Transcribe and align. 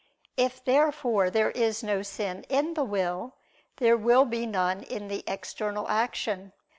If 0.35 0.65
therefore 0.65 1.29
there 1.29 1.51
is 1.51 1.83
no 1.83 2.01
sin 2.01 2.43
in 2.49 2.73
the 2.73 2.83
will, 2.83 3.35
there 3.77 3.95
will 3.97 4.25
be 4.25 4.47
none 4.47 4.81
in 4.81 5.09
the 5.09 5.23
external 5.27 5.87
action. 5.89 6.53